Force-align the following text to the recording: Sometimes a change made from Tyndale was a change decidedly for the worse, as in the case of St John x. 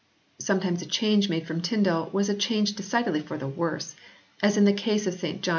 Sometimes 0.39 0.81
a 0.81 0.87
change 0.87 1.29
made 1.29 1.45
from 1.45 1.61
Tyndale 1.61 2.09
was 2.11 2.27
a 2.27 2.33
change 2.33 2.73
decidedly 2.73 3.21
for 3.21 3.37
the 3.37 3.47
worse, 3.47 3.95
as 4.41 4.57
in 4.57 4.65
the 4.65 4.73
case 4.73 5.05
of 5.05 5.13
St 5.13 5.41
John 5.43 5.49
x. 5.49 5.49